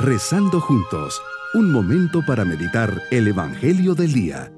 [0.00, 1.20] Rezando juntos,
[1.54, 4.52] un momento para meditar el Evangelio del Día.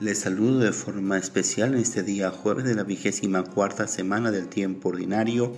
[0.00, 4.48] Les saludo de forma especial en este día jueves de la vigésima cuarta semana del
[4.48, 5.52] tiempo ordinario.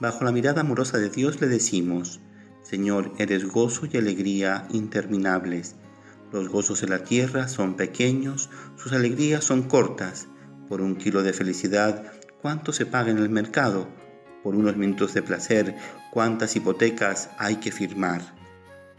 [0.00, 2.20] Bajo la mirada amorosa de Dios le decimos,
[2.62, 5.74] Señor, eres gozo y alegría interminables
[6.30, 10.28] los gozos de la tierra son pequeños, sus alegrías son cortas.
[10.68, 13.88] Por un kilo de felicidad, ¿cuánto se paga en el mercado?
[14.42, 15.76] Por unos minutos de placer,
[16.12, 18.22] ¿cuántas hipotecas hay que firmar?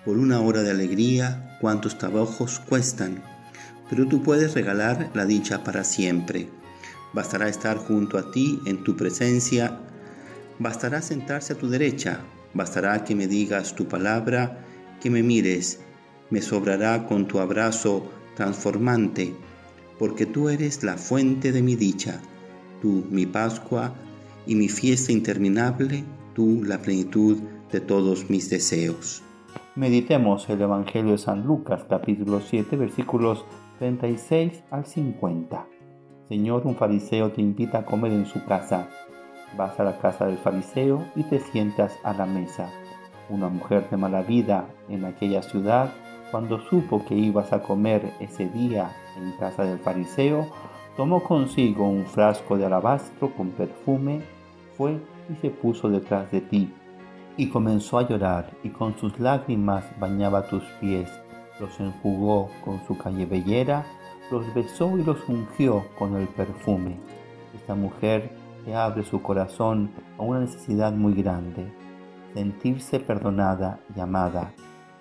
[0.06, 3.22] Por una hora de alegría, ¿cuántos trabajos cuestan?
[3.90, 6.50] Pero tú puedes regalar la dicha para siempre.
[7.14, 9.80] Bastará estar junto a ti en tu presencia.
[10.60, 12.22] Bastará sentarse a tu derecha.
[12.54, 14.60] Bastará que me digas tu palabra,
[15.02, 15.80] que me mires
[16.30, 19.36] me sobrará con tu abrazo transformante,
[19.98, 22.22] porque tú eres la fuente de mi dicha,
[22.81, 23.94] tú mi Pascua
[24.45, 27.38] y mi fiesta interminable, tú la plenitud
[27.72, 29.23] de todos mis deseos.
[29.75, 33.45] Meditemos el Evangelio de San Lucas capítulo 7 versículos
[33.80, 35.67] 36 al 50.
[36.27, 38.89] Señor, un fariseo te invita a comer en su casa.
[39.57, 42.69] Vas a la casa del fariseo y te sientas a la mesa.
[43.30, 45.91] Una mujer de mala vida en aquella ciudad
[46.31, 50.47] cuando supo que ibas a comer ese día en casa del fariseo,
[51.00, 54.22] tomó consigo un frasco de alabastro con perfume,
[54.75, 56.73] fue y se puso detrás de ti,
[57.38, 61.09] y comenzó a llorar, y con sus lágrimas bañaba tus pies,
[61.58, 62.97] los enjugó con su
[63.30, 63.86] bellera,
[64.30, 66.97] los besó y los ungió con el perfume.
[67.56, 68.31] Esta mujer
[68.66, 71.72] te abre su corazón a una necesidad muy grande,
[72.34, 74.52] sentirse perdonada y amada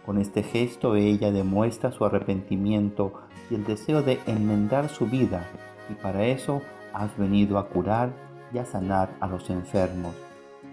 [0.09, 3.13] con este gesto ella demuestra su arrepentimiento
[3.51, 5.47] y el deseo de enmendar su vida
[5.89, 8.13] y para eso has venido a curar
[8.53, 10.15] y a sanar a los enfermos,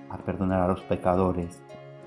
[0.10, 1.62] a perdonar a los pecadores.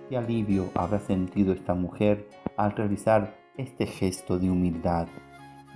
[0.09, 5.06] ¿Qué alivio habrá sentido esta mujer al realizar este gesto de humildad?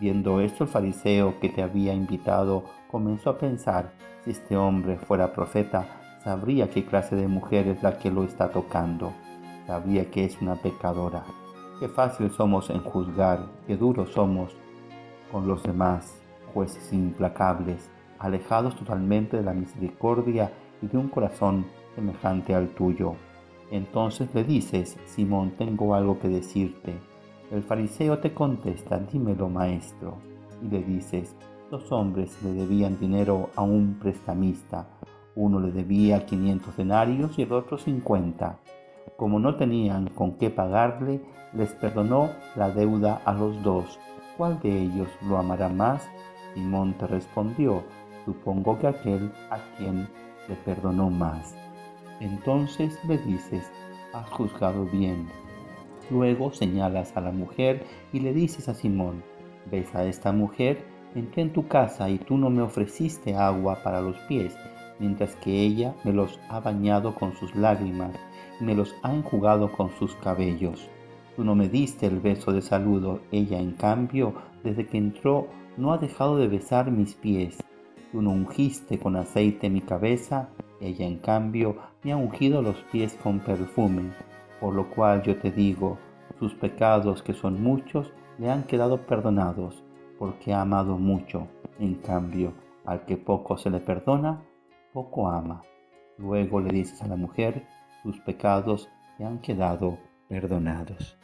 [0.00, 3.92] Viendo esto el fariseo que te había invitado comenzó a pensar,
[4.24, 5.86] si este hombre fuera profeta,
[6.24, 9.12] sabría qué clase de mujer es la que lo está tocando,
[9.66, 11.24] sabría que es una pecadora.
[11.78, 14.56] Qué fácil somos en juzgar, qué duros somos
[15.30, 16.21] con los demás,
[16.52, 23.14] jueces implacables, alejados totalmente de la misericordia y de un corazón semejante al tuyo.
[23.70, 26.94] Entonces le dices, Simón, tengo algo que decirte.
[27.50, 30.18] El fariseo te contesta, dímelo maestro.
[30.62, 31.34] Y le dices,
[31.70, 34.86] dos hombres le debían dinero a un prestamista.
[35.34, 38.58] Uno le debía 500 denarios y el otro 50.
[39.16, 41.22] Como no tenían con qué pagarle,
[41.54, 43.98] les perdonó la deuda a los dos.
[44.36, 46.06] ¿Cuál de ellos lo amará más?
[46.54, 47.82] Simón te respondió,
[48.24, 50.08] supongo que aquel a quien
[50.48, 51.54] le perdonó más.
[52.20, 53.70] Entonces le dices,
[54.12, 55.28] has juzgado bien.
[56.10, 59.22] Luego señalas a la mujer y le dices a Simón,
[59.70, 64.00] ves a esta mujer, entré en tu casa y tú no me ofreciste agua para
[64.00, 64.54] los pies,
[64.98, 68.14] mientras que ella me los ha bañado con sus lágrimas
[68.60, 70.88] y me los ha enjugado con sus cabellos.
[71.36, 75.92] Tú no me diste el beso de saludo, ella en cambio, desde que entró, no
[75.92, 77.62] ha dejado de besar mis pies.
[78.10, 80.50] Tú no ungiste con aceite mi cabeza,
[80.80, 84.12] ella en cambio me ha ungido los pies con perfume.
[84.60, 85.98] Por lo cual yo te digo,
[86.38, 89.82] sus pecados que son muchos le han quedado perdonados,
[90.18, 91.48] porque ha amado mucho.
[91.78, 92.52] En cambio,
[92.84, 94.42] al que poco se le perdona,
[94.92, 95.62] poco ama.
[96.18, 97.66] Luego le dices a la mujer,
[98.02, 98.88] sus pecados
[99.18, 101.16] le han quedado perdonados.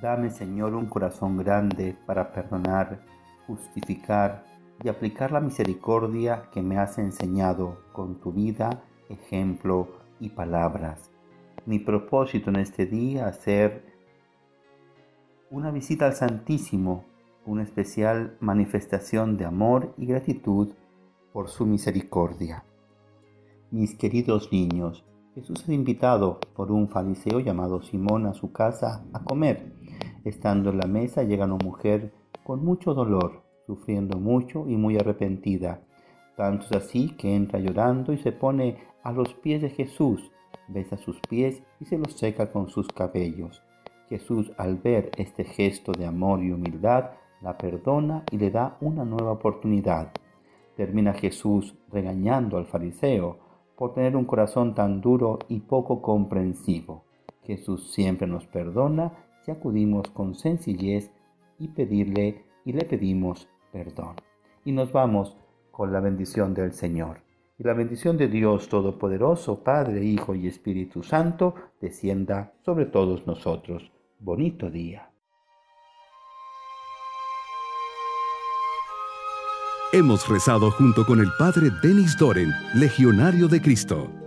[0.00, 3.00] Dame, Señor, un corazón grande para perdonar,
[3.46, 4.44] justificar
[4.84, 9.88] y aplicar la misericordia que me has enseñado con tu vida, ejemplo
[10.20, 11.10] y palabras.
[11.64, 13.86] Mi propósito en este día es hacer
[15.50, 17.06] una visita al Santísimo,
[17.46, 20.74] una especial manifestación de amor y gratitud
[21.32, 22.64] por su misericordia.
[23.70, 25.04] Mis queridos niños,
[25.34, 29.75] Jesús es invitado por un fariseo llamado Simón a su casa a comer.
[30.26, 32.12] Estando en la mesa llega una mujer
[32.42, 35.82] con mucho dolor, sufriendo mucho y muy arrepentida.
[36.36, 40.32] Tanto es así que entra llorando y se pone a los pies de Jesús,
[40.66, 43.62] besa sus pies y se los seca con sus cabellos.
[44.08, 49.04] Jesús al ver este gesto de amor y humildad, la perdona y le da una
[49.04, 50.10] nueva oportunidad.
[50.74, 53.38] Termina Jesús regañando al fariseo,
[53.76, 57.04] por tener un corazón tan duro y poco comprensivo.
[57.44, 61.12] Jesús siempre nos perdona si acudimos con sencillez
[61.60, 64.16] y pedirle y le pedimos perdón.
[64.64, 65.36] Y nos vamos
[65.70, 67.20] con la bendición del Señor.
[67.58, 73.90] Y la bendición de Dios Todopoderoso, Padre, Hijo y Espíritu Santo, descienda sobre todos nosotros.
[74.18, 75.10] Bonito día.
[79.92, 84.25] Hemos rezado junto con el Padre Denis Doren, Legionario de Cristo.